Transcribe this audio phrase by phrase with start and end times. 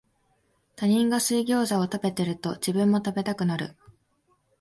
[0.75, 3.75] 他人が水ギョウザを食べてると、自分も食べたくなる